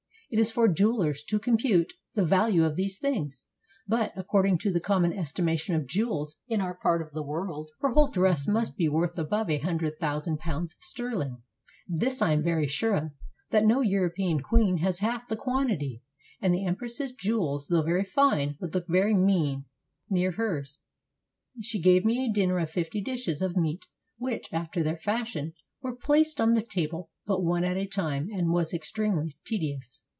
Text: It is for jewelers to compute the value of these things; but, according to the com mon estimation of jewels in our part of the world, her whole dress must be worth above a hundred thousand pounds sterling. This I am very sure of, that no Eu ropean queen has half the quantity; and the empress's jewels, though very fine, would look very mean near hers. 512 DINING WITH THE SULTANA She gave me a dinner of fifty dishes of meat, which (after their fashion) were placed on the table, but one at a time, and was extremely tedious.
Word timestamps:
It 0.33 0.39
is 0.39 0.49
for 0.49 0.69
jewelers 0.69 1.23
to 1.23 1.39
compute 1.39 1.91
the 2.15 2.23
value 2.25 2.63
of 2.63 2.77
these 2.77 2.97
things; 2.97 3.47
but, 3.85 4.13
according 4.15 4.59
to 4.59 4.71
the 4.71 4.79
com 4.79 5.01
mon 5.01 5.11
estimation 5.11 5.75
of 5.75 5.85
jewels 5.85 6.37
in 6.47 6.61
our 6.61 6.73
part 6.73 7.01
of 7.01 7.11
the 7.11 7.21
world, 7.21 7.69
her 7.81 7.89
whole 7.91 8.07
dress 8.07 8.47
must 8.47 8.77
be 8.77 8.87
worth 8.87 9.17
above 9.19 9.49
a 9.49 9.57
hundred 9.59 9.99
thousand 9.99 10.39
pounds 10.39 10.77
sterling. 10.79 11.41
This 11.85 12.21
I 12.21 12.31
am 12.31 12.43
very 12.43 12.65
sure 12.65 12.95
of, 12.95 13.11
that 13.49 13.65
no 13.65 13.81
Eu 13.81 13.99
ropean 14.09 14.41
queen 14.41 14.77
has 14.77 14.99
half 14.99 15.27
the 15.27 15.35
quantity; 15.35 16.01
and 16.39 16.53
the 16.55 16.65
empress's 16.65 17.11
jewels, 17.11 17.67
though 17.67 17.83
very 17.83 18.05
fine, 18.05 18.55
would 18.61 18.73
look 18.73 18.87
very 18.87 19.13
mean 19.13 19.65
near 20.09 20.31
hers. 20.31 20.79
512 21.61 21.65
DINING 21.65 21.65
WITH 21.65 21.65
THE 21.65 21.67
SULTANA 21.67 21.67
She 21.67 21.81
gave 21.81 22.05
me 22.05 22.23
a 22.23 22.33
dinner 22.33 22.59
of 22.63 22.71
fifty 22.71 23.01
dishes 23.01 23.41
of 23.41 23.57
meat, 23.57 23.87
which 24.17 24.47
(after 24.53 24.81
their 24.81 24.95
fashion) 24.95 25.51
were 25.81 25.93
placed 25.93 26.39
on 26.39 26.53
the 26.53 26.61
table, 26.61 27.09
but 27.25 27.43
one 27.43 27.65
at 27.65 27.75
a 27.75 27.85
time, 27.85 28.29
and 28.31 28.47
was 28.53 28.73
extremely 28.73 29.35
tedious. 29.45 30.03